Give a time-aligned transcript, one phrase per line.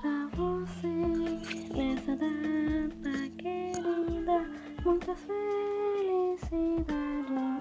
[0.00, 0.86] pra você
[1.76, 4.50] nessa data querida.
[4.84, 6.94] muitas felicidades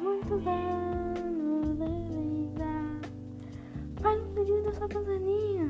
[0.01, 2.71] muitos anos de vida.
[4.01, 5.67] Faz um pedido da sua casaninha.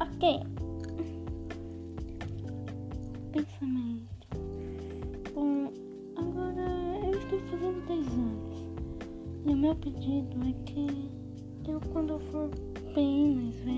[0.00, 0.40] Ok.
[3.32, 4.28] Pensamento.
[5.34, 5.72] Bom,
[6.16, 6.66] agora
[7.04, 8.68] eu estou fazendo 10 anos.
[9.46, 11.10] E o meu pedido é que
[11.68, 12.50] eu, quando eu for
[12.94, 13.77] bem mais velho,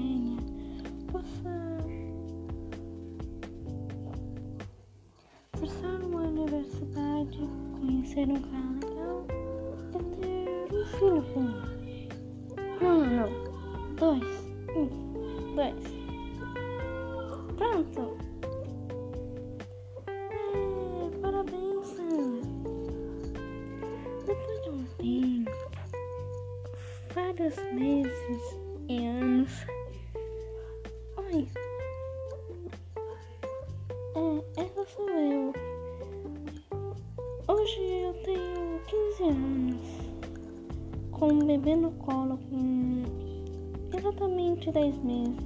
[8.01, 9.27] conhecer um cara legal
[9.93, 12.09] e ter um filho com ele.
[12.81, 13.95] Não, não, não.
[13.97, 14.25] Dois.
[14.75, 14.89] Um,
[15.55, 15.85] dois.
[17.57, 18.17] Pronto.
[20.07, 22.41] É, parabéns, Sandra.
[24.27, 25.51] Depois de um tempo,
[27.15, 28.57] vários meses
[28.89, 29.53] e anos.
[31.19, 31.70] Oi.
[41.12, 43.03] Com um bebê no colo com
[43.97, 45.36] exatamente 10 meses.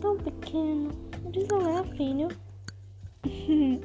[0.00, 0.90] Tão pequeno.
[1.30, 2.28] Diz olá, filho.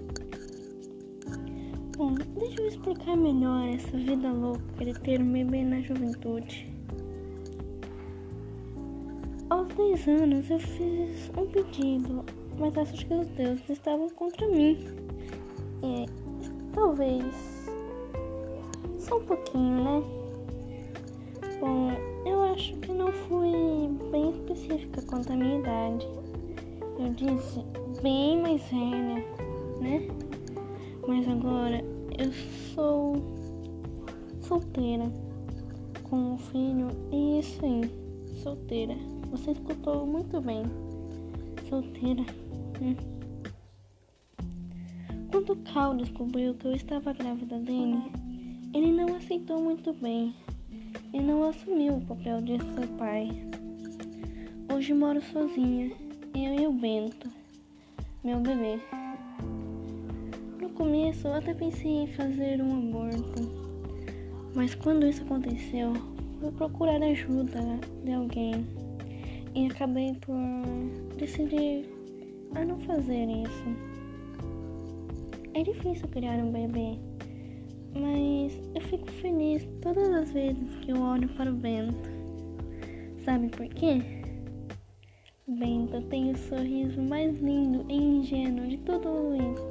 [1.97, 6.69] Bom, deixa eu explicar melhor essa vida louca de ter um bebê na juventude.
[9.49, 12.25] Aos 10 anos eu fiz um pedido,
[12.59, 14.77] mas acho que os deuses estavam contra mim.
[15.83, 16.05] E
[16.73, 17.54] talvez
[19.05, 20.03] só um pouquinho, né?
[21.59, 21.91] Bom,
[22.25, 26.07] eu acho que não fui bem específica quanto à minha idade.
[26.97, 27.63] Eu disse
[28.01, 29.23] bem mais velha,
[29.79, 30.07] né?
[31.07, 31.83] Mas agora
[32.17, 32.31] eu
[32.73, 33.15] sou
[34.41, 35.05] solteira
[36.09, 37.91] com um filho e aí,
[38.41, 38.95] solteira.
[39.29, 40.63] Você escutou muito bem.
[41.69, 42.23] Solteira.
[42.81, 42.95] Hum.
[45.31, 48.01] Quando Cal descobriu que eu estava grávida dele,
[48.75, 50.35] ele não aceitou muito bem
[51.13, 53.29] e não assumiu o papel de ser pai.
[54.69, 55.93] Hoje moro sozinha,
[56.35, 57.29] eu e o Bento,
[58.21, 58.77] meu bebê.
[60.59, 63.49] No começo até pensei em fazer um aborto,
[64.53, 65.93] mas quando isso aconteceu,
[66.41, 67.61] fui procurar ajuda
[68.03, 68.67] de alguém
[69.55, 70.35] e acabei por
[71.17, 71.89] decidir
[72.53, 73.63] a não fazer isso.
[75.53, 76.99] É difícil criar um bebê,
[77.95, 82.09] mas eu fico feliz todas as vezes que eu olho para o Bento.
[83.23, 84.01] Sabe por quê?
[85.47, 89.61] Bento tem o sorriso mais lindo e ingênuo de todo o mundo.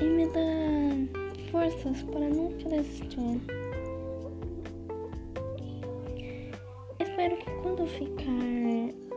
[0.00, 3.40] E me dá forças para nunca desistir.
[7.00, 9.07] Espero que quando eu ficar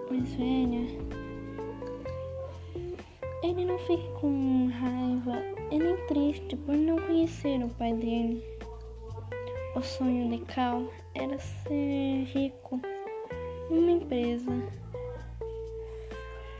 [3.51, 8.41] ele não fique com raiva e nem triste por não conhecer o pai dele.
[9.75, 12.79] O sonho de Cal era ser rico
[13.69, 14.51] numa empresa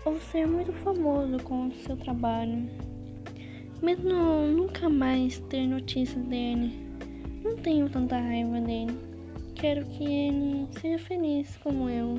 [0.04, 2.70] ou ser muito famoso com o seu trabalho.
[3.82, 4.14] Mesmo
[4.48, 6.74] nunca mais ter notícias dele,
[7.42, 8.98] não tenho tanta raiva dele.
[9.56, 12.16] Quero que ele seja feliz como eu.